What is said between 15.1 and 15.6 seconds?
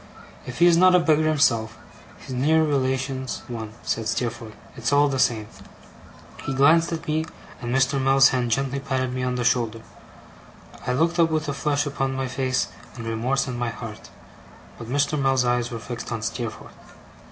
Mell's